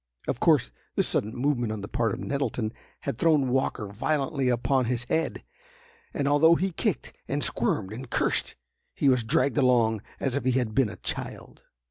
Of 0.27 0.39
course 0.39 0.71
this 0.95 1.07
sudden 1.07 1.35
movement 1.35 1.71
on 1.71 1.81
the 1.81 1.87
part 1.87 2.11
of 2.11 2.19
Nettleton 2.19 2.73
had 3.01 3.19
thrown 3.19 3.49
Walker 3.51 3.85
violently 3.85 4.49
upon 4.49 4.85
his 4.85 5.03
head, 5.03 5.43
and, 6.11 6.27
although 6.27 6.55
he 6.55 6.71
kicked, 6.71 7.13
and 7.27 7.43
squirmed 7.43 7.93
and 7.93 8.09
cursed, 8.09 8.55
he 8.95 9.09
was 9.09 9.23
dragged 9.23 9.59
along 9.59 10.01
as 10.19 10.35
if 10.35 10.43
he 10.43 10.53
had 10.53 10.73
been 10.73 10.89
a 10.89 10.95
child. 10.95 11.61